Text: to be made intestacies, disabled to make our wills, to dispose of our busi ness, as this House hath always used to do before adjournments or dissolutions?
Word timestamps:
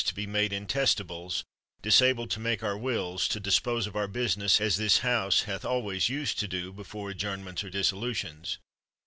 to 0.03 0.15
be 0.15 0.25
made 0.25 0.51
intestacies, 0.51 1.43
disabled 1.83 2.31
to 2.31 2.39
make 2.39 2.63
our 2.63 2.75
wills, 2.75 3.27
to 3.27 3.39
dispose 3.39 3.85
of 3.85 3.95
our 3.95 4.07
busi 4.07 4.37
ness, 4.37 4.59
as 4.59 4.77
this 4.77 4.97
House 5.05 5.43
hath 5.43 5.63
always 5.63 6.09
used 6.09 6.39
to 6.39 6.47
do 6.47 6.73
before 6.73 7.11
adjournments 7.11 7.63
or 7.63 7.69
dissolutions? 7.69 8.57